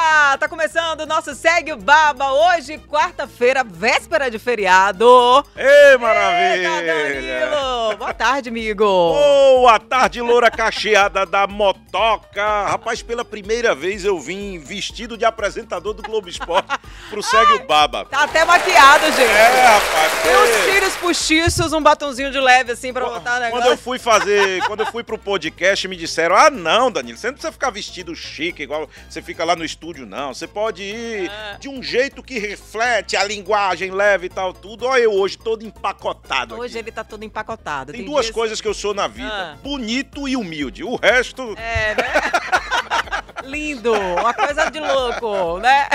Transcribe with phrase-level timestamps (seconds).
[0.00, 0.38] Eita!
[0.38, 5.44] Tá começando o nosso Segue o Baba hoje, quarta-feira, véspera de feriado.
[5.54, 7.46] Ei, Eita, maravilha!
[7.46, 7.96] Danilo!
[7.98, 8.84] Boa tarde, amigo.
[8.84, 12.64] Boa tarde, loura cacheada da motoca.
[12.68, 16.68] Rapaz, pela primeira vez eu vim vestido de apresentador do Globo Esporte
[17.10, 18.06] pro Segue o Baba.
[18.06, 19.20] Tá até maquiado, gente.
[19.22, 20.12] É, rapaz.
[20.22, 23.70] Tem uns cílios postiços, um batonzinho de leve assim pra botar o Quando negócio.
[23.72, 27.34] eu fui fazer, quando eu fui pro podcast, me disseram: ah, não, Danilo, você não
[27.34, 30.32] precisa ficar vestido chique, igual você fica lá no estúdio, não.
[30.34, 31.56] Você pode ir Ah.
[31.58, 34.86] de um jeito que reflete a linguagem leve e tal, tudo.
[34.86, 36.56] Olha eu hoje todo empacotado.
[36.56, 36.88] Hoje aqui.
[36.88, 37.92] ele tá todo empacotado.
[37.92, 39.56] Tem duas dias- coisas que eu sou na vida: Ah.
[39.62, 40.82] bonito e humilde.
[40.84, 41.54] O resto.
[41.58, 42.04] É, né?
[43.44, 45.88] Lindo, uma coisa de louco, né?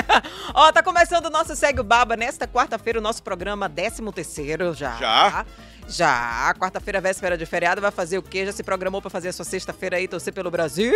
[0.53, 4.73] Ó, tá começando o nosso Segue o Baba nesta quarta-feira, o nosso programa 13 terceiro
[4.73, 4.95] já.
[4.97, 5.45] Já?
[5.87, 8.43] Já, quarta-feira, véspera de feriado, vai fazer o quê?
[8.45, 10.91] Já se programou pra fazer a sua sexta-feira aí, torcer pelo Brasil?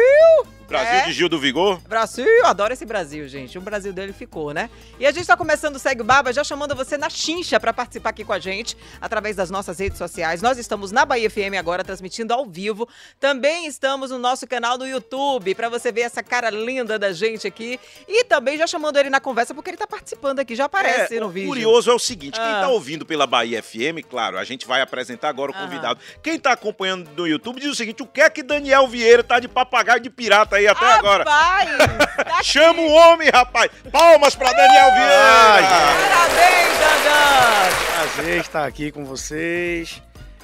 [0.68, 1.06] Brasil É.
[1.06, 1.80] de Gil do Vigor?
[1.88, 3.56] Brasil, adoro esse Brasil, gente.
[3.58, 4.68] O Brasil dele ficou, né?
[5.00, 7.72] E a gente tá começando o Segue o Baba já chamando você na chincha pra
[7.72, 10.42] participar aqui com a gente, através das nossas redes sociais.
[10.42, 12.88] Nós estamos na Bahia FM agora, transmitindo ao vivo.
[13.20, 17.46] Também estamos no nosso canal no YouTube, pra você ver essa cara linda da gente
[17.48, 17.80] aqui.
[18.08, 21.20] E também já chamando ele na conversa, porque ele tá participando aqui, já aparece É,
[21.20, 21.50] no o vídeo.
[21.50, 22.62] curioso é o seguinte, quem Ah.
[22.62, 25.66] tá ouvindo pela Bahia FM, claro, a gente vai apresentar agora o Aham.
[25.66, 26.00] convidado.
[26.24, 29.40] Quem tá acompanhando no YouTube diz o seguinte, o que é que Daniel Vieira tá
[29.40, 31.24] de papagaio de pirata aí até agora?
[31.24, 32.46] Rapaz, tá aqui.
[32.46, 33.70] Chama o homem, rapaz!
[33.92, 35.68] Palmas pra Daniel Vieira!
[36.10, 38.14] Parabéns, Dandan!
[38.16, 40.02] Prazer estar aqui com vocês.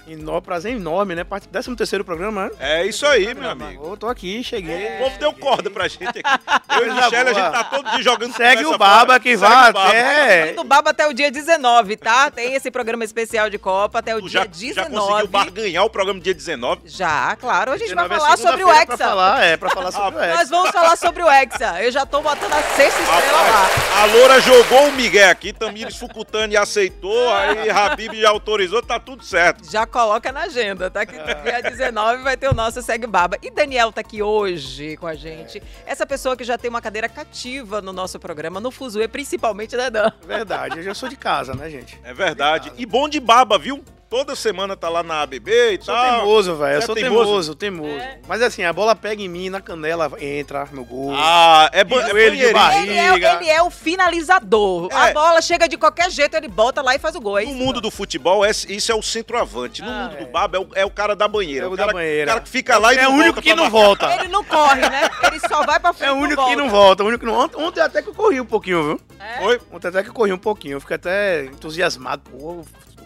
[0.08, 1.24] Enó, prazer enorme, né?
[1.24, 2.52] Parte 13 terceiro programa, né?
[2.60, 3.86] É isso aí, meu amigo.
[3.88, 4.96] Eu tô aqui, cheguei.
[4.96, 6.22] O povo deu corda pra gente aqui.
[6.70, 9.20] Eu e Coisa Michele, a gente tá todo dia jogando Segue o Baba fora.
[9.20, 10.54] que Segue vai o até.
[10.54, 12.30] do Baba até o dia 19, tá?
[12.30, 14.76] Tem esse programa especial de Copa até o Tu dia já, 19.
[14.76, 16.82] já conseguiu barganhar o programa dia 19?
[16.86, 17.72] Já, claro.
[17.72, 18.86] A gente vai 19 é falar sobre o Hexa.
[18.86, 20.36] Pra falar, é, pra falar sobre o Hexa.
[20.36, 21.84] Nós vamos falar sobre o Hexa.
[21.84, 23.70] Eu já tô botando a sexta estrela lá.
[24.02, 29.24] A Loura jogou o Miguel aqui, Tamires Fucutani aceitou, aí Habib já autorizou, tá tudo
[29.24, 29.70] certo.
[29.70, 31.06] Já coloca na agenda, tá?
[31.06, 33.38] Que dia 19 vai ter o nosso Segue Baba.
[33.42, 35.64] E Daniel tá aqui hoje com a gente.
[35.86, 39.90] Essa pessoa que já tem uma cadeira cativa no nosso programa, no Fuzue, principalmente, né,
[39.90, 40.12] Dan?
[40.28, 41.98] Verdade, eu já sou de casa, né, gente?
[42.04, 42.74] É verdade.
[42.78, 43.82] E bom de baba, viu?
[44.10, 46.20] Toda semana tá lá na ABB e Sou tal.
[46.20, 46.74] teimoso, velho.
[46.74, 47.24] Eu É sou teimoso?
[47.26, 47.90] teimoso, teimoso.
[48.00, 48.20] É.
[48.28, 51.12] Mas assim, a bola pega em mim, na canela, entra no gol.
[51.16, 52.92] Ah, é, ba é Joelho de barriga.
[52.92, 54.90] Ele é, ele é o finalizador.
[54.92, 54.96] É.
[54.96, 57.38] A bola chega de qualquer jeito, ele bota lá e faz o gol.
[57.40, 59.82] É No isso, mundo do futebol, é- isso é o centroavante.
[59.82, 61.66] No Ah, mundo do baba, é o, é o cara da banheira.
[61.66, 62.24] É o cara, da banheira.
[62.32, 64.14] O cara que fica lá e é o único que não volta.
[64.16, 65.10] Ele não corre, né?
[65.24, 67.04] Ele só vai pra frente É o único não que não volta.
[67.04, 67.40] O único que não...
[67.40, 69.02] Ontem, ontem até que eu corri um pouquinho, viu?
[69.20, 69.44] É?
[69.44, 69.60] Oi?
[69.74, 70.76] Ontem até que eu corri um pouquinho.
[70.76, 72.22] Eu fiquei até entusiasmado.
[72.30, 72.64] Pô,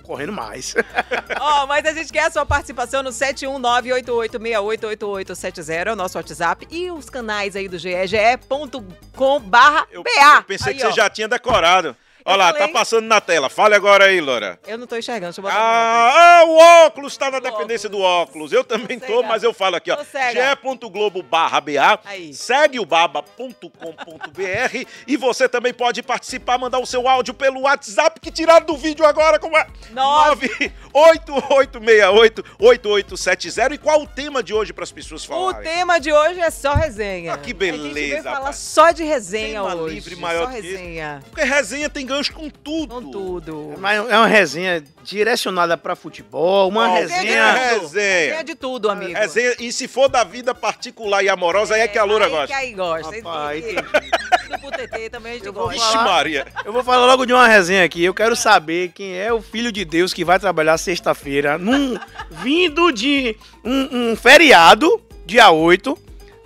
[0.10, 0.74] correndo mais.
[1.40, 6.68] Ó, mas a gente quer a sua participação no 71988688870, é o nosso WhatsApp.
[6.72, 10.10] E os canais aí do GE, ge.com barra Eu, BA.
[10.38, 10.92] eu pensei Aí, que você ó.
[10.92, 11.96] já tinha decorado.
[12.30, 13.50] Olha lá, tá passando na tela.
[13.50, 14.60] Fale agora aí, Laura.
[14.68, 15.58] Eu não tô enxergando, deixa eu botar.
[15.58, 18.54] Ah, ah o óculos tá na dependência do óculos.
[18.54, 19.98] Eu também tô, tô mas eu falo aqui, ó.
[19.98, 22.00] ge.globo barra BA.
[22.34, 28.30] Segue o baba.com.br e você também pode participar, mandar o seu áudio pelo WhatsApp que
[28.30, 29.40] tiraram do vídeo agora.
[29.40, 29.66] Como é?
[29.90, 33.74] 9 8868-8870.
[33.74, 35.60] E qual o tema de hoje para as pessoas falarem?
[35.60, 37.34] O tema de hoje é só resenha.
[37.34, 37.90] Ah, que beleza.
[37.90, 39.96] A gente falar só de resenha tema hoje.
[39.96, 41.22] livre maior só resenha.
[41.30, 42.96] Porque resenha tem gancho com tudo.
[42.96, 43.74] Com tudo.
[43.76, 47.54] É Mas é uma resenha direcionada para futebol, uma oh, resenha...
[47.54, 48.36] Resenha.
[48.36, 49.14] É de tudo, é, amigo.
[49.14, 52.26] Resenha, e se for da vida particular e amorosa, é, aí é que a loura
[52.26, 52.48] é gosta.
[52.48, 53.16] que aí gosta.
[53.16, 54.10] Rapaz, entendi.
[54.88, 55.80] TT também a gente Eu vou gosta.
[55.80, 56.06] Vixe falar.
[56.06, 56.48] Maria.
[56.66, 58.04] Eu vou falar logo de uma resenha aqui.
[58.04, 61.98] Eu quero saber quem é o filho de Deus que vai trabalhar sexta-feira, num
[62.30, 65.98] vindo de um, um feriado, dia 8,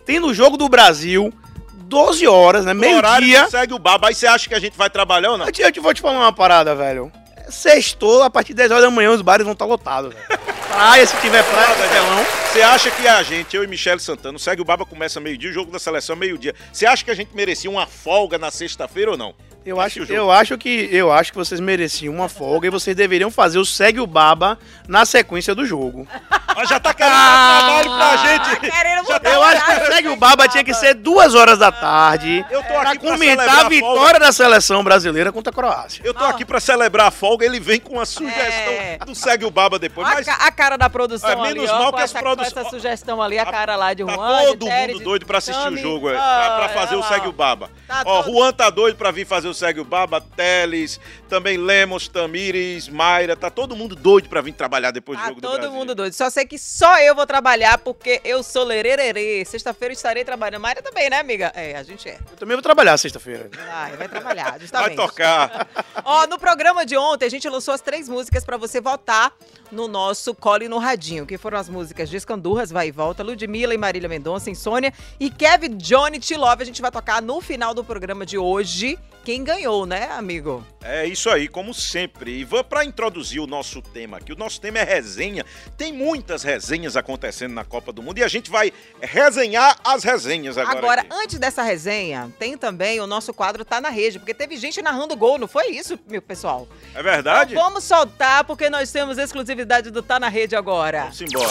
[0.05, 1.31] tendo o jogo do Brasil,
[1.73, 2.73] 12 horas, né?
[2.73, 3.47] Meio-dia.
[3.49, 4.07] segue o baba.
[4.07, 5.45] Aí você acha que a gente vai trabalhar ou não?
[5.45, 7.11] Eu te, eu te vou te falar uma parada, velho.
[7.49, 10.42] Sextou, a partir de 10 horas da manhã, os bares vão estar lotados, velho.
[10.73, 12.25] Praia, se tiver praia, Nada, telão.
[12.51, 15.49] Você acha que a gente, eu e Michele Santana, o segue o baba começa meio-dia,
[15.49, 16.53] o jogo da seleção meio-dia.
[16.71, 19.33] Você acha que a gente merecia uma folga na sexta-feira ou não?
[19.65, 23.31] Eu acho, eu acho que eu acho que vocês mereciam uma folga e vocês deveriam
[23.31, 24.59] fazer o segue o baba
[24.89, 26.05] na sequência do jogo.
[26.55, 29.03] Ó, já tá querendo dar trabalho pra Ah, gente.
[29.05, 31.71] botar tá- Eu acho que o Segue o Baba tinha que ser duas horas da
[31.71, 35.53] tarde Eu tô pra aqui pra comentar a a vitória da seleção brasileira contra a
[35.53, 36.01] Croácia.
[36.05, 38.43] Eu tô aqui pra celebrar a folga, ele vem com uma sugestão
[38.73, 38.99] É.
[39.03, 40.07] do Segue o Baba depois.
[40.07, 42.11] A, Mas ca- a cara da produção É, ali, menos ó, mal com que as
[42.11, 44.99] essa, produ- com essa sugestão ali, a cara lá de Tá Juan, de todo mundo
[45.03, 45.77] doido pra assistir Tami.
[45.77, 47.29] o jogo, é, Ah, pra, pra fazer olha o Segue ó.
[47.29, 47.69] o Baba.
[47.87, 51.57] Tá Ó, todo- Juan tá doido pra vir fazer o Segue o Baba, Teles, também
[51.57, 55.47] Lemos, Tamires, Mayra, tá todo mundo doido pra vir trabalhar depois do Tá jogo do
[55.47, 55.71] todo Brasil.
[55.77, 56.13] mundo doido.
[56.13, 59.43] Só sei que só eu vou trabalhar porque eu sou lerererê.
[59.45, 60.61] Sexta-feira estarei trabalhando.
[60.61, 61.51] Mayra também, né, amiga?
[61.55, 62.17] É, a gente é.
[62.31, 63.49] Eu também vou trabalhar sexta-feira.
[63.53, 64.95] Vai, vai trabalhar, Vai justamente.
[64.95, 65.67] tocar.
[66.05, 69.31] Ó, no programa de ontem, a gente lançou as três músicas pra você votar
[69.71, 73.73] no nosso Cole no Radinho, que foram as músicas de Escandurras, Vai e Volta, Ludmilla
[73.73, 76.35] e Marília Mendonça, Insônia e Kevin Johnny T.
[76.35, 76.63] Love.
[76.63, 78.99] A gente vai tocar no final do programa de hoje.
[79.23, 80.65] Quem ganhou, né, amigo?
[80.83, 82.39] É isso aí, como sempre.
[82.39, 84.33] E vamos para introduzir o nosso tema aqui.
[84.33, 85.45] O nosso tema é resenha.
[85.77, 90.57] Tem muitas resenhas acontecendo na Copa do Mundo e a gente vai resenhar as resenhas
[90.57, 90.77] agora.
[90.77, 91.09] Agora, aqui.
[91.13, 95.15] antes dessa resenha, tem também o nosso quadro Tá na Rede, porque teve gente narrando
[95.15, 96.67] gol, não foi isso, meu pessoal?
[96.93, 97.53] É verdade?
[97.53, 101.03] Então vamos soltar, porque nós temos exclusividade do Tá na Rede agora.
[101.03, 101.49] Vamos embora.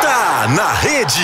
[0.00, 1.20] Tá na rede.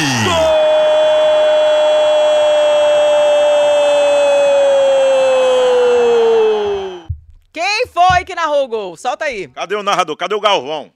[7.83, 8.97] Quem foi que narrou o gol?
[8.97, 9.49] Solta aí.
[9.49, 10.17] Cadê o narrador?
[10.17, 10.93] Cadê o Galvão?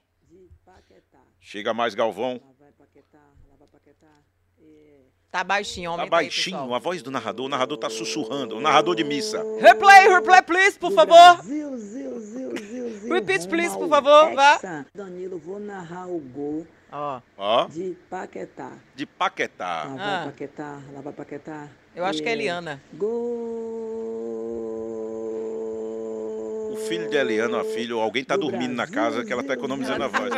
[1.41, 2.41] Chega mais, Galvão.
[5.33, 6.75] Tá baixinho, Tá aumenta aí, baixinho pessoal.
[6.75, 7.47] a voz do narrador.
[7.47, 8.57] O narrador tá sussurrando.
[8.57, 9.43] O narrador de missa.
[9.61, 11.15] Replay, replay, please, por favor.
[11.35, 13.13] Brasil, zil, zil, zil, zil.
[13.13, 14.85] Repeat, please, por favor, vá.
[14.95, 18.73] Danilo, vou narrar o gol Ó, Ó, de Paquetá.
[18.95, 19.85] de Paquetá.
[19.85, 20.23] Lá vai Ah.
[20.27, 21.69] Paquetá, lá vai Paquetá.
[21.97, 22.81] eu acho que é E Eliana.
[22.95, 23.86] Gol.
[26.77, 29.55] O filho de Eliana, a filha, ou alguém tá dormindo na casa que ela tá
[29.55, 30.31] economizando a voz.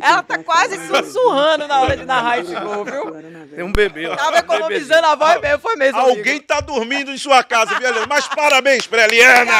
[0.00, 3.12] Ela tá quase sussurrando na hora de narrar esse gol, viu?
[3.54, 4.16] Tem um bebê lá.
[4.16, 5.98] Tava economizando a voz mesmo, foi mesmo.
[5.98, 6.18] amigo.
[6.18, 8.06] Alguém tá dormindo em sua casa, viu, Eliana?
[8.08, 9.52] Mas parabéns pra Eliana!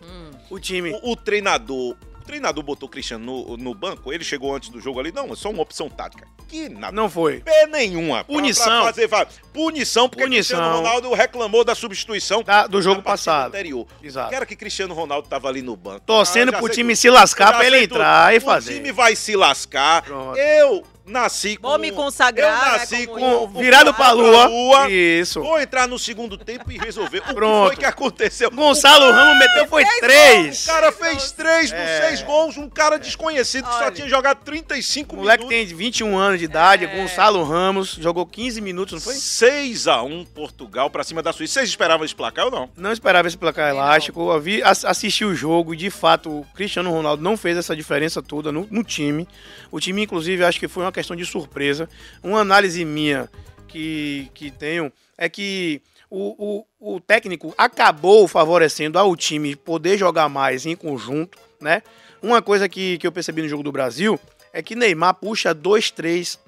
[0.49, 0.91] O time.
[1.03, 1.95] O, o treinador.
[2.27, 5.13] O treinador botou o Cristiano no, no banco, ele chegou antes do jogo ali.
[5.13, 6.27] Não, é só uma opção tática.
[6.45, 6.91] Que nada.
[6.91, 7.39] Não foi.
[7.39, 8.25] Pé nenhuma.
[8.25, 8.65] Pra- Punição.
[8.83, 10.57] Pra fazer, fa- punição, porque Punição.
[10.59, 13.47] Cristiano Ronaldo reclamou da substituição Da- do jogo passado.
[13.47, 13.87] anterior.
[14.03, 14.29] Exato.
[14.29, 16.01] Que era que Cristiano Ronaldo tava ali no banco.
[16.05, 16.99] Torcendo Ah, pro time tudo.
[17.01, 17.95] se lascar pra ele tudo.
[17.95, 18.73] entrar e O fazer.
[18.75, 20.01] time vai se lascar.
[20.03, 20.37] Pronto.
[20.37, 21.67] Eu nasci com...
[21.69, 23.19] Vou me consagrar, Eu né, nasci com...
[23.19, 23.47] eu.
[23.47, 24.89] Com- virado pra lua.
[24.89, 25.41] Isso.
[25.41, 27.19] Vou entrar no segundo tempo e resolver.
[27.19, 27.67] O que Pronto.
[27.67, 28.51] foi que aconteceu?
[28.51, 30.65] Gonçalo Ramos meteu foi O três.
[30.65, 32.07] cara fez três dos É.
[32.07, 33.91] seis gols, um cara desconhecido que só Olha.
[33.91, 35.67] tinha jogado 35 O moleque minutos.
[35.69, 36.87] tem 21 anos de idade, É.
[36.95, 39.15] Gonçalo Ramos, jogou 15 minutos, não foi?
[39.15, 41.53] 6x1 Portugal pra cima da Suíça.
[41.55, 42.69] Vocês esperavam esse placar ou não?
[42.75, 44.31] Não esperava esse placar elástico.
[44.31, 47.75] Eu vi, ass- assisti o jogo e, de fato, o Cristiano Ronaldo não fez essa
[47.75, 49.27] diferença toda no, no time.
[49.71, 51.87] O time, inclusive, acho que foi uma questão de surpresa.
[52.23, 53.29] Uma análise minha
[53.67, 60.27] que, que tenho é que o, o, o técnico acabou favorecendo ao time poder jogar
[60.27, 61.83] mais em conjunto, né?
[62.21, 64.19] Uma coisa que, que eu percebi no jogo do Brasil
[64.51, 66.39] é que Neymar puxa dois, três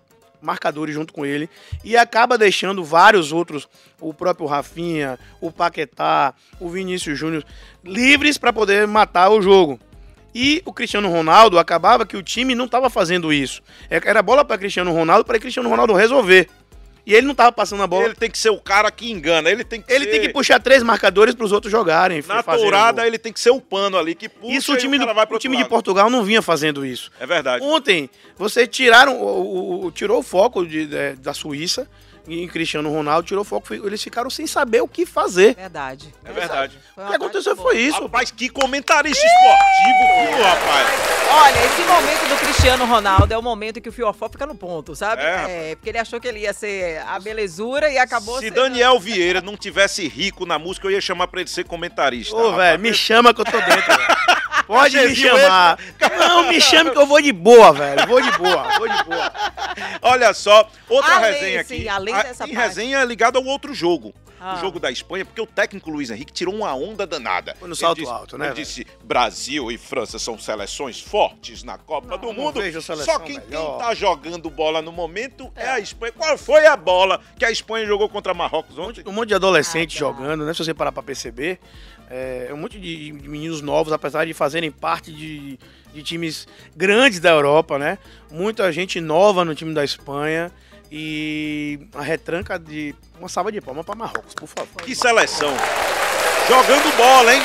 [0.42, 1.48] marcadores junto com ele
[1.84, 3.68] e acaba deixando vários outros,
[4.02, 7.46] o próprio Rafinha, o Paquetá, o Vinícius Júnior,
[7.84, 9.80] livres para poder matar o jogo.
[10.34, 13.62] E o Cristiano Ronaldo acabava que o time não estava fazendo isso.
[13.90, 16.48] É, Era bola para Cristiano Ronaldo para Cristiano Ronaldo resolver.
[17.06, 18.06] E ele não estava passando a bola.
[18.06, 19.50] Ele tem que ser o cara que engana.
[19.50, 20.12] Ele tem que Ele ser...
[20.12, 22.24] tem que puxar três marcadores para os outros jogarem.
[22.28, 25.02] Na tourada, ele tem que ser o pano ali que puxa Isso o time, do,
[25.06, 25.70] cara vai pro o time outro de lado.
[25.84, 27.10] Portugal não vinha fazendo isso.
[27.20, 27.64] É verdade.
[27.66, 28.08] Ontem,
[28.38, 31.90] você tiraram, o, o- o- tirou o foco de- de- da Suíça
[32.28, 35.56] em Cristiano Ronaldo, tirou foco, eles ficaram sem saber o que fazer.
[35.56, 36.14] Verdade.
[36.24, 36.78] É verdade.
[36.96, 38.02] O que aconteceu foi isso.
[38.02, 40.88] Rapaz, que comentarista esportivo, viu, rapaz?
[41.32, 44.96] Olha, esse momento do Cristiano Ronaldo é o momento que o Fiofó fica no ponto,
[44.96, 45.22] sabe?
[45.22, 45.76] É, rapaz.
[45.76, 48.56] porque ele achou que ele ia ser a belezura e acabou Se sendo...
[48.56, 52.36] Daniel Vieira não tivesse rico na música, eu ia chamar pra ele ser comentarista.
[52.36, 54.39] Ô, velho, me chama que eu tô dentro, velho.
[54.70, 55.80] Pode me chamar.
[56.20, 58.06] Não, me chame que eu vou de boa, velho.
[58.08, 59.34] Vou de boa, vou de boa.
[60.04, 61.90] Olha só, outra Além, resenha sim, aqui.
[61.90, 62.68] além Ah, dessa tem parte.
[62.68, 64.14] resenha ligada ao outro jogo.
[64.40, 64.56] Ah.
[64.56, 67.56] O jogo da Espanha, porque o técnico Luiz Henrique tirou uma onda danada.
[67.60, 68.66] Foi no salto disse- alto, né, Ele velho?
[68.66, 72.62] disse: Brasil e França são seleções fortes na Copa do não Mundo.
[72.62, 75.68] vejo seleção Só que quem melhor." tá jogando bola no momento é.
[75.68, 76.14] a Espanha.
[76.14, 79.04] Qual foi a bola que a Espanha jogou contra Marrocos ontem?
[79.06, 80.14] Um monte de adolescente Ah, tá.
[80.18, 80.54] jogando, né?
[80.54, 81.60] Se você parar pra perceber.
[82.12, 85.60] É, um monte de, de meninos novos, apesar de fazerem parte de,
[85.94, 88.00] de times grandes da Europa, né?
[88.32, 90.52] Muita gente nova no time da Espanha.
[90.92, 92.96] E a retranca de.
[93.20, 94.82] Uma salva de palmas pra Marrocos, por favor.
[94.82, 95.54] Que seleção.
[96.48, 97.42] Jogando bola, hein?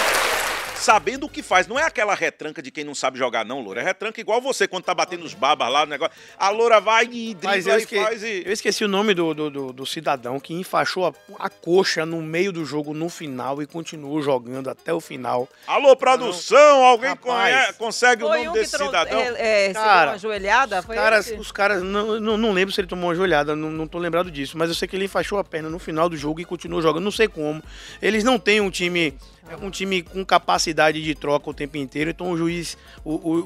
[0.76, 1.66] Sabendo o que faz.
[1.66, 3.80] Não é aquela retranca de quem não sabe jogar, não, Loura.
[3.80, 6.14] É retranca igual você quando tá batendo os babas lá no negócio.
[6.38, 8.42] A Loura vai e Mas dribla eu, e esque- faz e.
[8.44, 12.20] eu esqueci o nome do, do, do- do cidadão que enfaixou a, a coxa no
[12.20, 15.48] meio do jogo no final e continuou jogando até o final.
[15.66, 17.54] Alô, produção, alguém Rapaz.
[17.66, 19.18] conhe- consegue o nome um desse cidadão?
[19.18, 21.38] É, é, Cara, deu uma joelhada, foi caras, esse?
[21.40, 24.30] os caras, não, não, não lembro se ele tomou uma joelhada, não, não tô lembrado
[24.30, 26.82] disso, mas eu sei que ele enfaixou a perna no final do jogo e continuou
[26.82, 27.62] jogando, não sei como.
[28.02, 29.16] Eles não têm um time,
[29.60, 33.38] um time com capacidade de troca o tempo inteiro, então o juiz, o, o,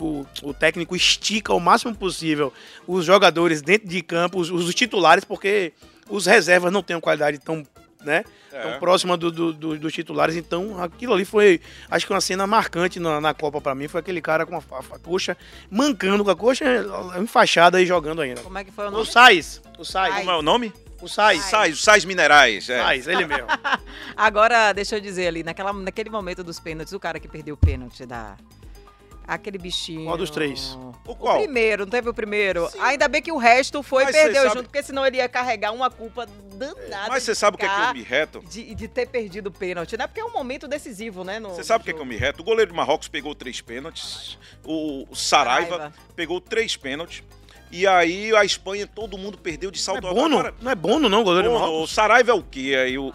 [0.43, 2.53] o, o técnico estica o máximo possível
[2.87, 5.73] os jogadores dentro de campo, os, os titulares, porque
[6.09, 7.67] os reservas não têm uma qualidade tão,
[8.05, 8.63] né, É.
[8.63, 12.47] tão próxima do- do- do- dos titulares, então aquilo ali foi, acho que uma cena
[12.47, 15.37] marcante na, na Copa pra mim, foi aquele cara com a, a- a coxa,
[15.71, 16.65] mancando com a coxa
[17.21, 18.41] enfaixada e jogando ainda.
[18.41, 19.07] Como é que foi o O nome?
[19.07, 20.73] Sais, o Sais, Como é o nome?
[21.01, 22.69] O Sais, Sais, Sais Minerais.
[22.69, 22.83] É.
[22.83, 23.47] Sais, ele mesmo.
[24.17, 27.59] Agora, deixa eu dizer ali, naquela, naquele momento dos pênaltis, o cara que perdeu o
[27.59, 28.37] pênalti da...
[29.27, 30.07] Aquele bichinho...
[30.07, 30.75] Qual dos três?
[31.07, 31.37] O qual?
[31.37, 32.67] O primeiro, não teve o primeiro?
[32.81, 35.71] Ainda bem que o resto foi e perdeu sabe- junto, porque senão ele ia carregar
[35.71, 37.09] uma culpa danada.
[37.09, 38.43] Mas você sabe o que é que eu me reto?
[38.49, 40.07] De, de ter perdido o pênalti, né?
[40.07, 41.39] Porque é um momento decisivo, né?
[41.41, 42.41] Você sabe o que é que eu me reto?
[42.41, 44.39] O goleiro de Marrocos pegou três pênaltis.
[44.65, 45.95] O o Saraiva, Saraiva.
[46.17, 47.23] pegou três pênaltis.
[47.71, 50.15] E aí a Espanha, todo mundo perdeu de Não é salto alto.
[50.21, 50.39] Bono?
[50.39, 51.91] Agora, Não é Bono não, goleiro de Bono, o Marrocos?
[51.93, 52.75] Saraiva é o quê?
[52.83, 53.13] Aí o,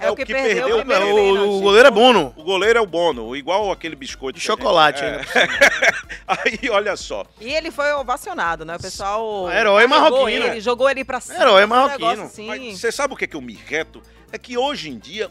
[0.00, 1.48] É, o que, perdeu, o É, primeiro o, pênalti.
[1.48, 2.34] o goleiro é Bono.
[2.36, 4.38] o goleiro é o Bono, igual aquele biscoito.
[4.38, 5.06] De que chocolate é.
[5.08, 5.24] ainda.
[6.26, 7.24] Aí, olha só.
[7.40, 8.74] E ele foi ovacionado, né?
[8.76, 9.48] O pessoal.
[9.50, 10.46] Herói jogou marroquino.
[10.46, 11.38] Ele, jogou ele pra cima.
[11.38, 12.22] Herói marroquino.
[12.24, 12.46] assim.
[12.48, 14.02] Mas você sabe o que, é que eu me reto?
[14.32, 15.30] É que hoje em dia,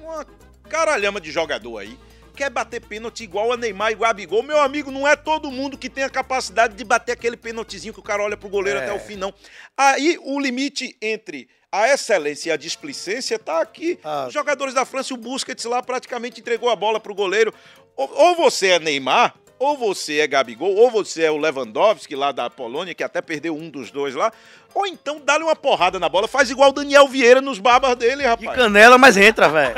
[0.00, 0.26] uma
[0.68, 1.98] caralhama de jogador aí
[2.34, 4.42] quer bater pênalti igual a Neymar e Gabigol.
[4.42, 8.00] Meu amigo, não é todo mundo que tem a capacidade de bater aquele pênaltizinho que
[8.00, 8.82] o cara olha pro goleiro É.
[8.84, 9.32] até o fim, não.
[9.76, 13.98] Aí o limite entre a excelência e a displicência tá aqui.
[14.04, 14.26] Ah.
[14.28, 17.52] Os jogadores da França, o Busquets lá praticamente entregou a bola pro goleiro.
[17.96, 22.32] Ou, ou você é Neymar, ou você é Gabigol, ou você é o Lewandowski lá
[22.32, 24.32] da Polônia, que até perdeu um dos dois lá.
[24.74, 28.22] Ou então dá-lhe uma porrada na bola, faz igual o Daniel Vieira nos babas dele,
[28.22, 28.56] De rapaz.
[28.58, 29.74] canela, mas entra, velho.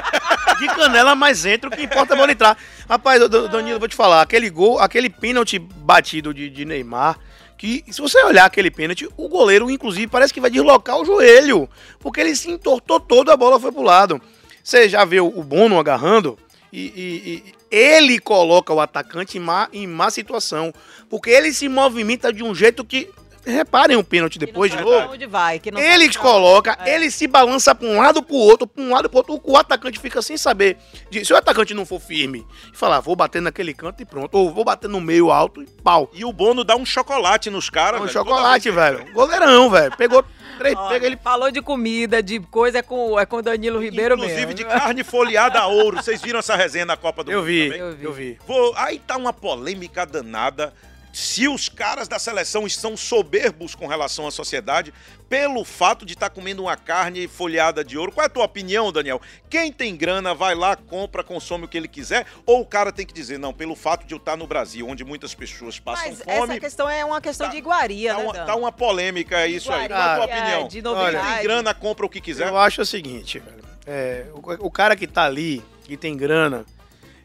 [0.58, 1.68] De canela, mas entra.
[1.68, 2.58] O que importa é a bola entrar.
[2.88, 4.22] Rapaz, Danilo, vou te falar.
[4.22, 7.18] Aquele gol, aquele pênalti batido de, de Neymar,
[7.58, 11.68] que se você olhar aquele pênalti, o goleiro, inclusive, parece que vai deslocar o joelho.
[12.00, 14.20] Porque ele se entortou todo, a bola foi pro lado.
[14.62, 16.36] Você já o o Bono agarrando
[16.72, 20.72] e, e- e ele coloca o atacante em má, em má situação.
[21.08, 23.08] Porque ele se movimenta de um jeito que...
[23.48, 25.12] Reparem o pênalti Que não depois de novo.
[25.12, 26.96] onde vai, que não Ele coloca, É.
[26.96, 29.40] ele se balança pra um lado pro outro, pra um lado pro outro.
[29.44, 30.76] O atacante fica sem saber.
[31.12, 34.34] de- se o atacante não for firme e falar, vou bater naquele canto e pronto.
[34.36, 36.10] Ou vou bater no meio alto e pau.
[36.12, 38.00] E o Bono dá um chocolate nos caras.
[38.00, 38.12] Um velho.
[38.14, 39.12] chocolate, velho.
[39.12, 39.96] Goleirão, velho.
[39.96, 40.24] Pegou
[40.56, 40.76] três.
[40.76, 41.16] Olha, Pega ele.
[41.16, 44.54] Falou de comida, de coisa, é com, é com o Danilo Ribeiro Inclusive mesmo.
[44.54, 45.96] de carne folheada a ouro.
[45.96, 47.68] Vocês viram essa resenha na Copa do Eu Mundo vi?
[47.78, 48.04] Eu vi.
[48.04, 48.38] eu vi.
[48.46, 50.72] Vou- aí tá uma polêmica danada.
[51.16, 54.92] Se os caras da seleção estão soberbos com relação à sociedade,
[55.30, 58.12] pelo fato de estar comendo uma carne folhada de ouro.
[58.12, 59.18] Qual é a tua opinião, Daniel?
[59.48, 62.26] Quem tem grana vai lá, compra, consome o que ele quiser?
[62.44, 65.06] Ou o cara tem que dizer, não, pelo fato de eu estar no Brasil, onde
[65.06, 68.24] muitas pessoas passam Mas fome, essa questão é uma questão Tá- de iguaria, tá, né,
[68.24, 68.44] uma, Dan?
[68.44, 69.88] tá uma polêmica isso aí.
[69.88, 70.68] Qual é a tua Iguaria, opinião?
[70.68, 72.48] De Quem tem grana, compra o que quiser.
[72.48, 73.42] Eu acho o seguinte.
[73.86, 76.66] É, o, o cara que tá ali, que tem grana,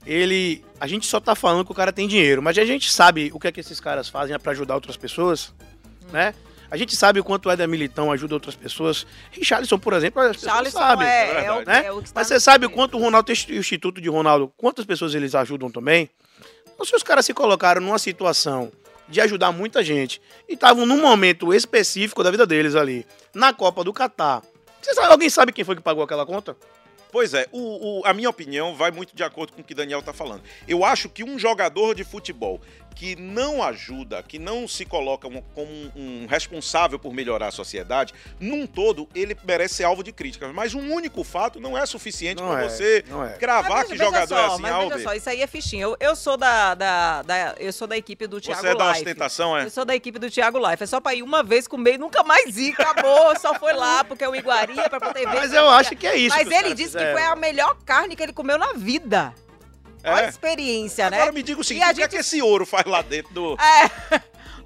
[0.06, 0.64] ele.
[0.80, 3.40] A gente só tá falando que o cara tem dinheiro, mas a gente sabe o
[3.40, 5.54] que é que esses caras fazem pra ajudar outras pessoas,
[6.12, 6.34] né?
[6.70, 9.06] A gente sabe o quanto o Éder Militão ajuda outras pessoas.
[9.32, 11.06] Richarlison, por exemplo, as pessoas Charles sabem.
[11.06, 11.86] é, é é, o, né?
[11.86, 14.52] é o que está Mas você sabe o quanto o Ronaldo, o Instituto de Ronaldo,
[14.56, 16.10] quantas pessoas eles ajudam também?
[16.74, 18.72] Então, se os caras se colocaram numa situação
[19.12, 20.22] de ajudar muita gente.
[20.48, 24.42] E estavam num momento específico da vida deles ali, na Copa do Catar.
[24.82, 26.56] Você sabe, alguém sabe quem foi que pagou aquela conta?
[27.12, 30.02] Pois é, o, o- a minha opinião vai muito de acordo com o que Daniel
[30.02, 30.42] tá falando.
[30.68, 32.60] Eu acho que um jogador de futebol
[32.94, 37.52] que não ajuda, que não se coloca um- como um, um responsável por melhorar a
[37.52, 40.54] sociedade, num todo, ele merece ser alvo de críticas.
[40.54, 43.30] Mas um único fato não é suficiente para é, você não é.
[43.38, 44.90] cravar Mas que veja jogador só, é assim, mas Alves.
[44.98, 45.84] veja só, isso aí é fichinha.
[45.84, 48.88] Eu, eu sou da, da, da- eu sou da equipe do Thiago Você é da
[48.90, 49.00] Life.
[49.02, 49.66] ostentação, é?
[49.66, 50.84] Eu sou da equipe do Thiago Life.
[50.84, 52.76] É só pra ir uma vez comer e nunca mais ir.
[52.78, 53.36] Acabou.
[53.40, 55.36] Só foi lá porque o Iguaria pra poder ver.
[55.36, 56.36] Mas eu acho que é isso.
[56.36, 59.34] Mas ele disse que foi a melhor carne que ele comeu na vida.
[60.04, 60.30] Olha a É?
[60.30, 61.18] experiência, né?
[61.18, 63.32] Agora me diga o seguinte, o que é gente- que esse ouro faz lá dentro
[63.34, 63.54] do...
[63.56, 64.22] É.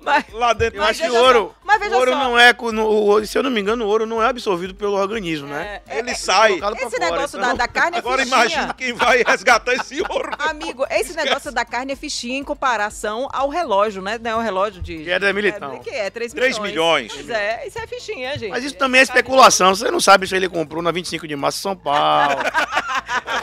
[0.06, 2.18] Mas, Lá dentro Eu Mas acho que ouro, só, mas veja o ouro só.
[2.18, 4.76] não é, no- o ouro- se eu não me engano, o ouro não é absorvido
[4.76, 5.82] pelo organismo, né?
[5.88, 6.58] é, Ele é, sai.
[6.58, 10.02] Pra esse fora, negócio então- da, da carne é Agora imagina quem vai resgatar esse
[10.08, 10.32] ouro.
[10.40, 14.20] Amigo, esse negócio da carne é fichinha em comparação ao relógio, né?
[14.22, 15.04] Não é o relógio de...
[15.04, 15.74] Que é da Militão.
[15.74, 16.56] É, que é, 3 milhões.
[16.56, 17.12] 3 milhões.
[17.14, 18.52] Pois é, isso é fichinha, gente.
[18.52, 19.74] Mas isso também é especulação.
[19.76, 22.36] Você não sabe se ele comprou na 25 de março em São Paulo.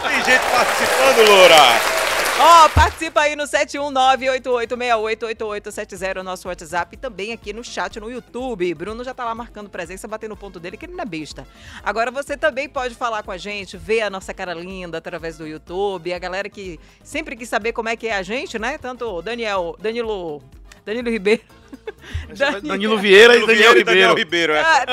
[0.03, 2.12] Tem gente participando, Loura.
[2.39, 8.75] Ó, participa aí no 71988688870, nosso WhatsApp, e também aqui no chat no YouTube.
[8.75, 11.47] Bruno já tá lá marcando presença, batendo o ponto dele, que ele não é besta.
[11.83, 15.47] Agora você também pode falar com a gente, ver a nossa cara linda através do
[15.47, 16.13] YouTube.
[16.13, 18.77] A galera que sempre quis saber como é que é a gente, né?
[18.79, 20.43] Tanto o Daniel, Danilo,
[20.85, 21.43] Danilo Ribeiro.
[22.63, 24.17] Danilo Vieira e Daniel Vieira e Daniel Ribeiro.
[24.17, 24.61] Ribeiro, é.
[24.61, 24.85] Ah,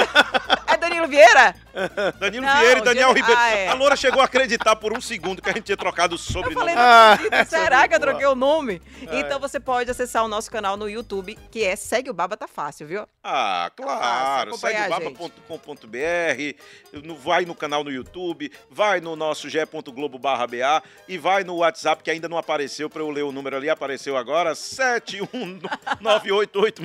[0.74, 1.55] é Danilo Vieira?
[2.19, 3.39] Danilo Não, Vieira e Daniel Ribeiro.
[3.39, 3.67] ah, é.
[3.67, 6.19] A Loura chegou a acreditar por um segundo que a gente tinha trocado o Eu
[6.19, 6.74] falei, sobrenome.
[6.77, 7.17] Ah,
[7.48, 8.81] será que eu troquei o nome?
[9.07, 9.19] É.
[9.19, 12.48] Então você pode acessar o nosso canal no YouTube, que é Segue o Baba Tá
[12.48, 13.07] Fácil, viu?
[13.24, 14.50] Ah, claro.
[14.51, 16.55] acompanhar Segue a o baba.com.br,
[17.03, 21.57] no- vai no canal no YouTube, vai no nosso ge.globo barra BA e vai no
[21.57, 24.53] WhatsApp que ainda não apareceu para eu ler o número ali, apareceu agora,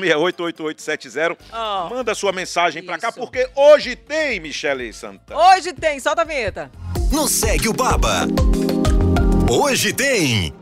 [0.05, 1.37] 71988688870.
[1.53, 1.89] Ó.
[1.89, 5.41] Manda sua mensagem pra cá, porque hoje tem Michele Santana.
[5.41, 6.71] Hoje tem, solta a vinheta.
[7.11, 8.27] No Segue o Baba.
[9.51, 10.53] Hoje tem.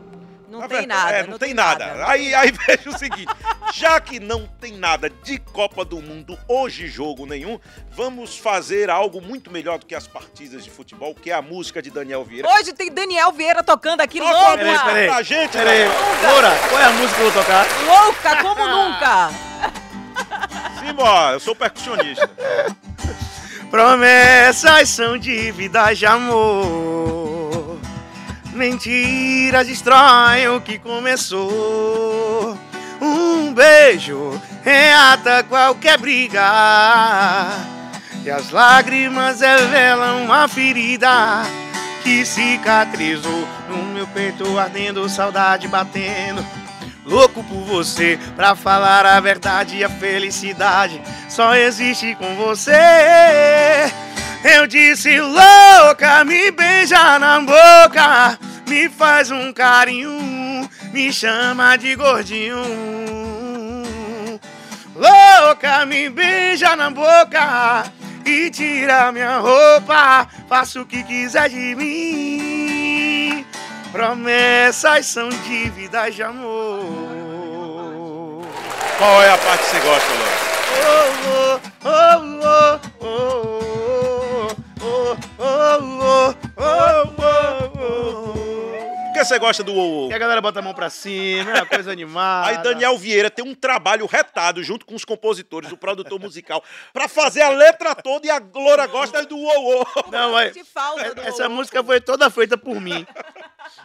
[0.49, 1.17] Não Na tem verdade, nada.
[1.17, 2.07] é, não, tem nada.
[2.07, 3.25] Aí, aí veja o seguinte:
[3.73, 7.59] já que não tem nada de Copa do Mundo hoje, jogo nenhum,
[7.91, 11.81] vamos fazer algo muito melhor do que as partidas de futebol, que é a música
[11.81, 12.47] de Daniel Vieira.
[12.49, 14.63] Hoje tem Daniel Vieira tocando aqui Toca a louca.
[14.63, 15.07] música peraí.
[15.07, 15.79] pra gente, Pera aí.
[15.89, 16.31] Daniel.
[16.33, 17.65] Loura, qual é a música que eu vou tocar?
[17.87, 19.29] Louca como nunca.
[20.79, 22.29] Simbora, eu sou percussionista.
[23.73, 27.79] Promessas são dívidas de amor.
[28.53, 32.55] Mentiras destroem o que começou.
[33.01, 36.39] Um beijo reata qualquer briga.
[38.23, 41.41] E as lágrimas revelam uma ferida
[42.03, 46.45] que cicatrizou no meu peito, ardendo, saudade batendo.
[47.03, 51.01] Louco por você, pra falar a verdade e a felicidade
[51.33, 52.71] só existe com você.
[54.43, 62.61] Eu disse louca, me beija na boca, me faz um carinho, me chama de gordinho.
[64.95, 67.85] Louca, me beija na boca
[68.23, 73.43] e tira minha roupa, faça o que quiser de mim.
[73.91, 76.83] Promessas são dívidas de amor.
[78.99, 80.52] Qual é a parte que você gosta, Loura?
[89.23, 91.55] que você gosta do ou, ou Que a galera bota a mão pra cima, é
[91.55, 92.49] uma coisa animada.
[92.49, 97.07] Aí Daniel Vieira tem um trabalho retado junto com os compositores, o produtor musical, pra
[97.07, 99.87] fazer a letra toda e a Glória gosta do ou.
[100.11, 103.05] Não, mas é- essa música foi toda feita por mim.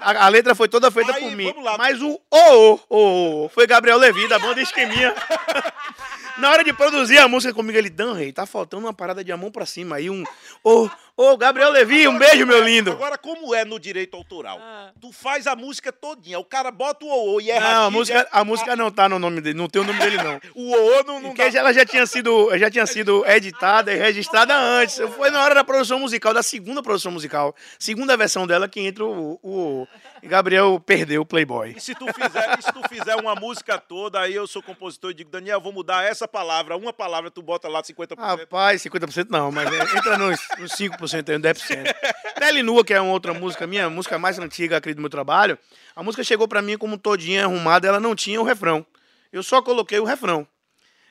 [0.01, 1.55] A, a letra foi toda feita Aí, por mim.
[1.79, 5.15] Mas o ou, ou foi Gabriel Levi, da banda Esqueminha.
[6.39, 9.33] Na hora de produzir a música comigo, ele, Dan, rei, tá faltando uma parada de
[9.33, 9.97] a mão pra cima.
[9.97, 10.23] Aí um,
[10.63, 12.93] ô, ô, Gabriel Levi, um beijo, meu lindo.
[12.93, 14.59] Agora, como é no direito autoral?
[14.63, 14.93] Ah.
[15.01, 18.29] Tu faz a música todinha, o cara bota o Uou e é Não, a música,
[18.31, 20.41] a música não tá no nome dele, não tem o nome dele, não.
[20.55, 21.59] O Uou não, não Porque dá.
[21.59, 24.99] ela já tinha sido, já tinha sido editada e registrada antes.
[25.17, 27.55] Foi na hora da produção musical, da segunda produção musical.
[27.79, 29.39] Segunda versão dela que entra o.
[29.43, 29.89] o
[30.23, 31.75] e Gabriel perdeu o Playboy.
[31.77, 35.15] E se tu fizer, se tu fizer uma música toda, aí eu sou compositor e
[35.15, 38.19] digo, Daniel, vou mudar essa palavra, uma palavra, tu bota lá 50%.
[38.19, 41.95] Rapaz, 50% não, mas é, entra nos, nos 5% aí, uns 10%.
[42.39, 45.59] Pele Nua, que é uma outra música, minha música mais antiga, acredito, do meu trabalho,
[45.95, 48.85] a música chegou pra mim como todinha arrumada, ela não tinha o refrão.
[49.33, 50.47] Eu só coloquei o refrão.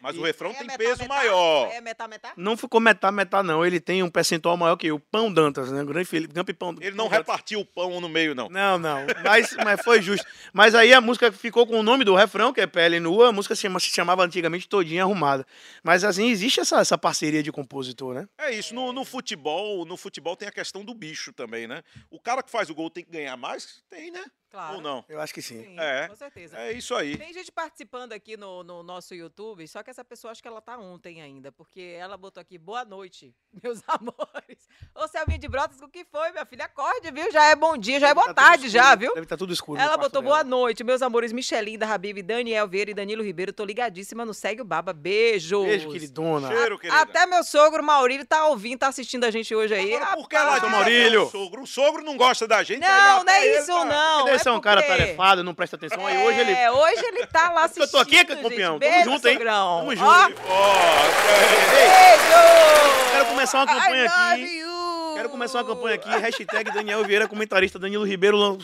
[0.02, 1.16] Mas E o refrão É tem metá, peso metá?
[1.16, 1.72] maior.
[1.72, 2.34] É metá, metá?
[2.38, 3.66] Não ficou metá, metá, não.
[3.66, 5.82] Ele tem um percentual maior que o Pão Dantas, né?
[5.82, 7.18] O grande Felipe Campo e Pão Ele não Dantas.
[7.20, 8.48] repartiu o pão no meio, não.
[8.50, 9.06] Não, não.
[9.24, 10.26] Mas, mas foi justo.
[10.54, 13.30] Mas aí a música ficou com o nome do refrão, que é Pele Nua.
[13.30, 15.46] A música se, chama- se chamava antigamente Todinha Arrumada.
[15.84, 18.28] Mas assim, existe essa, essa parceria de compositor, né?
[18.38, 21.82] É isso, no, no futebol, no futebol tem a questão do bicho também, né?
[22.12, 23.84] O cara que faz o gol tem que ganhar mais?
[23.90, 24.24] Tem, né?
[24.50, 24.76] Claro.
[24.76, 25.04] Ou não?
[25.10, 25.62] Eu acho que sim.
[25.64, 26.08] Sim, É.
[26.08, 26.58] com certeza.
[26.58, 27.18] É isso aí.
[27.18, 30.62] Tem gente participando aqui no, no nosso YouTube, só que essa pessoa acho que ela
[30.62, 33.34] tá ontem ainda, porque ela botou aqui, boa noite,
[33.64, 34.68] meus amores.
[34.96, 36.66] Ô, Selminha de Brotas, o que foi, minha filha?
[36.66, 37.32] Acorde, viu?
[37.32, 39.14] Já é bom dia, já é boa Tá tarde escuro, já, viu?
[39.14, 39.80] Deve estar tudo escuro.
[39.80, 40.36] Ela botou dela.
[40.36, 43.52] boa noite, meus amores, Michelinda, Habib, Daniel Vieira e Danilo Ribeiro.
[43.54, 44.94] Tô ligadíssima no Segue o Baba.
[44.94, 45.66] Beijos.
[45.66, 46.48] Beijo, queridona.
[46.48, 47.00] Cheiro, querida.
[47.02, 49.94] Até meu sogro Maurílio tá ouvindo, tá assistindo a gente hoje aí.
[49.96, 51.22] Agora, por que ela diz Maurílio.
[51.22, 51.62] é o sogro?
[51.64, 52.80] O sogro não gosta da gente.
[52.80, 53.86] Não, não é ele, isso, tá?
[53.86, 54.28] não.
[54.28, 56.06] Ele é é um cara tarefado, não presta atenção.
[56.06, 56.52] Aí hoje ele.
[56.52, 57.84] É, hoje ele tá lá assistindo.
[57.86, 58.28] Eu tô aqui, gente.
[58.36, 58.80] campeão.
[58.80, 59.34] Tamo Beijo, junto, hein?
[59.36, 59.78] sogrão.
[59.80, 60.41] Tamo Ó, junto.
[61.71, 63.12] Beijo!
[63.12, 64.67] Quero começar uma campanha aqui.
[65.15, 66.10] Quero começar uma campanha aqui.
[66.10, 68.58] Hashtag Daniel Vieira, comentarista Danilo Ribeiro.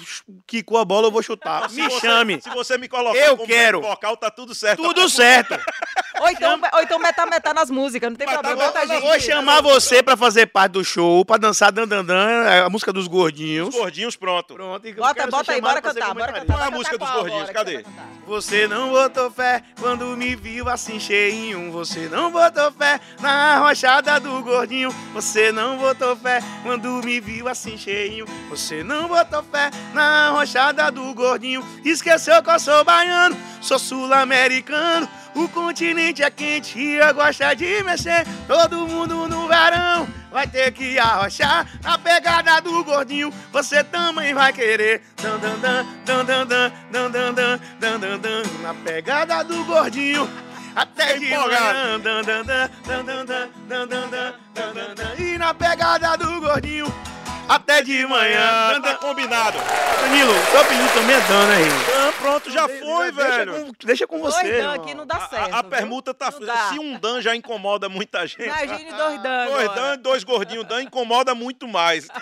[0.46, 1.70] Quicou a bola, eu vou chutar.
[1.70, 2.40] Se Me você- chame.
[2.42, 3.82] Se você me colocar Eu como quero.
[3.82, 4.82] vocal, tá tudo certo.
[4.84, 5.56] Tudo certo.
[6.24, 8.72] Ou então, ou então metá, metá nas músicas, não tem Mas tá problema.
[8.72, 9.04] Bota tá gente.
[9.04, 13.70] Vou chamar você pra fazer parte do show, pra dançar dandandan, a música dos gordinhos.
[13.70, 14.54] Os gordinhos, pronto.
[14.54, 16.46] Pronto, e Bota, bota aí, bora cantar, bora cantar.
[16.46, 17.50] Qual é a música dos gordinhos?
[17.50, 17.86] Cadê?
[18.26, 21.72] Você não botou fé quando me viu assim cheinho.
[21.72, 24.96] Você não botou fé na rochada do gordinho.
[25.14, 28.26] Você não botou fé quando me viu assim cheinho.
[28.50, 31.64] Você não botou fé na rochada do gordinho.
[31.84, 35.10] Esqueceu que eu sou baiano, sou sul-americano.
[35.36, 38.26] O continente é quente e eu gosto de mexer.
[38.48, 43.34] Todo mundo no verão vai ter que arrochar a pegada do gordinho.
[43.52, 45.02] Você também vai querer.
[45.22, 46.52] Dan, dan, dan, dan, dan,
[46.92, 50.30] dan, dan, dan, dan, dan, dan, pegada do gordinho.
[50.76, 52.00] Até de manhã.
[52.00, 52.70] Dan, dan, dan, dan,
[53.06, 53.40] dan, dan,
[53.88, 55.18] dan, dan, dan.
[55.18, 57.13] E na pegada do gordinho.
[57.48, 58.40] Até de manhã.
[58.42, 58.98] Ah, Dan, tá dan.
[59.00, 59.58] combinado.
[60.02, 61.74] Danilo, seu apelido também é Dan, né, Rio?
[62.08, 63.66] Ah, pronto, já foi, deixa velho.
[63.66, 64.42] Com, deixa com você.
[64.44, 65.54] Dois Dan aqui não dá A- certo.
[65.54, 66.32] A, a permuta tá.
[66.32, 68.44] Se um Dan já incomoda muita gente.
[68.44, 69.46] Imagine dois Dan.
[69.48, 69.96] Dois agora.
[69.96, 72.08] Dan, dois gordinhos Dan incomoda muito mais.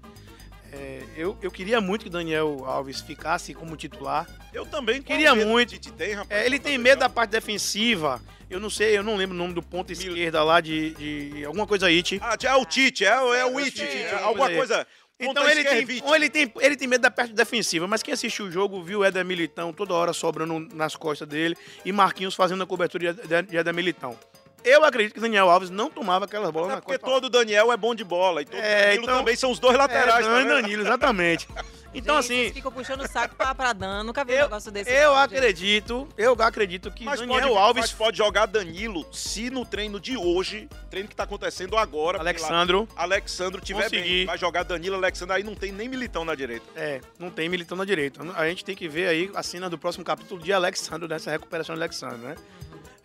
[0.76, 4.28] É, eu, eu queria muito que o Daniel Alves ficasse como titular.
[4.54, 5.80] Eu também Queria muito.
[5.94, 6.42] tem, rapaz.
[6.42, 8.22] É, ele tem medo da parte defensiva.
[8.50, 11.66] Eu não sei, eu não lembro o nome do ponto esquerda lá de, de alguma
[11.66, 12.20] coisa It.
[12.22, 14.86] Ah, é o Tite, é, o- é o It, Tite, é alguma coisa.
[15.18, 18.52] Então ele tem, ele, tem, ele tem medo da parte defensiva, mas quem assistiu o
[18.52, 22.68] jogo viu o Éder Militão toda hora sobrando nas costas dele e Marquinhos fazendo a
[22.68, 24.20] cobertura de Éder Militão.
[24.66, 27.78] Eu acredito que Daniel Alves não tomava aquelas bolas É na porque todo Daniel é
[27.78, 28.42] bom de bola.
[28.42, 30.26] E todo É, Danilo então- também são os dois laterais.
[30.26, 30.48] É, tá Dan e?
[30.62, 31.48] Danilo, exatamente.
[31.98, 34.04] Então, Gente, assim, ficam puxando o saco pra, pra Dan.
[34.04, 34.92] Nunca vi um eu, negócio desse.
[34.92, 39.50] eu não, acredito, eu acredito que Mas Daniel pode, Alves, mas pode jogar Danilo se
[39.50, 44.02] no treino de hoje, treino que tá acontecendo agora, porque lá- Alexandro, Alexandro tiver Conseguir.
[44.04, 44.26] bem.
[44.26, 46.66] Vai jogar Danilo, Alexandro, aí não tem nem militão na direita.
[46.76, 48.20] é, não tem militão na direita.
[48.36, 51.76] A gente tem que ver aí a cena do próximo capítulo de Alexandro, dessa recuperação
[51.76, 52.36] de Alexandro, né?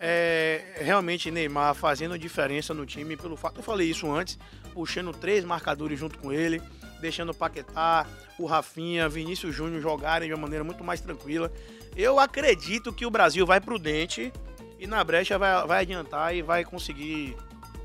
[0.02, 4.38] É, realmente Neymar fazendo diferença no time, pelo fato, eu falei isso antes,
[4.72, 6.62] puxando três marcadores junto com ele,
[7.02, 8.06] deixando o Paquetá,
[8.38, 11.52] o Rafinha, Vinícius Júnior jogarem de uma maneira muito mais tranquila.
[11.94, 14.32] Eu acredito que o Brasil vai prudente
[14.78, 17.36] e na brecha vai, vai adiantar e vai conseguir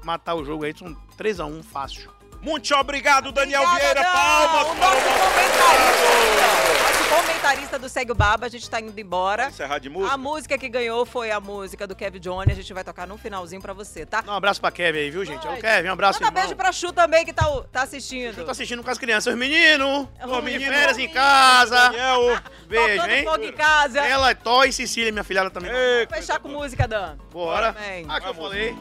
[0.02, 0.74] matar o jogo aí.
[0.78, 2.15] São 3x1 fácil.
[2.46, 4.02] Muito obrigado, Daniel Obrigada, Vieira.
[4.04, 4.12] Dan.
[4.14, 6.84] Palmas o para o nosso comentarista.
[6.86, 9.48] Nosso comentarista do Segue o Baba, a gente tá indo embora.
[9.48, 10.14] Encerrar de música.
[10.14, 12.52] A música que ganhou foi a música do Kevin Johnny.
[12.52, 14.24] A gente vai tocar no finalzinho pra você, tá?
[14.28, 15.46] Um abraço pra Kevin aí, viu, gente?
[15.46, 15.58] Vai.
[15.58, 16.44] Ô, Kevin, um abraço, Manda irmão.
[16.44, 18.38] beijo pra Chu também, que tá, tá assistindo.
[18.38, 19.34] Eu tô assistindo com as crianças.
[19.34, 21.76] Os meninos, Ô, tô de menino, férias em casa.
[21.90, 22.40] Daniel.
[22.68, 23.24] Beijo, hein?
[23.24, 24.00] fogo em casa.
[24.06, 25.72] Ela, Tó e Cecília, minha filhada também.
[25.72, 27.18] Ei, Vamos fechar com música, Dan.
[27.32, 27.70] Bora.
[27.70, 28.06] Amém.
[28.08, 28.76] Ah, que eu falei.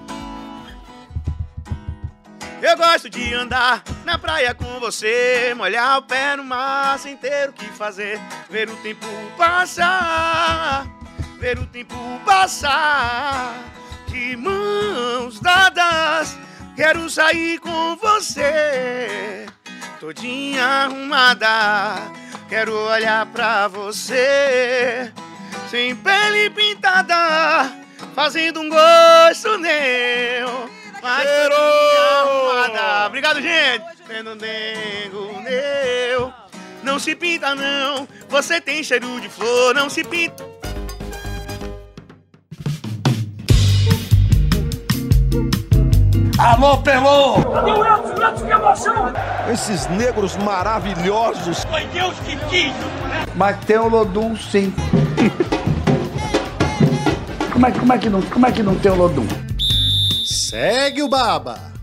[2.65, 7.51] Eu gosto de andar na praia com você, molhar o pé no mar sem ter
[7.51, 10.87] o que fazer, ver o tempo passar,
[11.39, 13.55] ver o tempo passar,
[14.07, 16.39] de mãos dadas,
[16.75, 19.45] quero sair com você,
[20.01, 21.99] todinha arrumada,
[22.49, 25.13] quero olhar pra você,
[25.71, 27.71] sem pele pintada,
[28.15, 30.74] fazendo um gosto meu.
[31.05, 31.55] Mas Cheiro!
[31.55, 33.07] todinha arrumada.
[33.09, 33.85] Obrigado, gente.
[34.09, 36.33] Vendo nego meu.
[36.83, 38.09] Não se pinta, não.
[38.31, 40.43] Você tem cheiro de flor, não se pinta.
[46.39, 47.35] Alô, Pelô!
[47.53, 48.23] Cadê o Elton?
[48.23, 49.13] Elton, que emoção!
[49.53, 51.65] Esses negros maravilhosos.
[51.65, 52.73] Foi Deus que quis!
[53.37, 54.73] Mas tem o Lodum sim.
[57.53, 59.54] como, é, como, é que não, como é que não tem o Lodum?
[60.45, 61.74] Segue o Baba.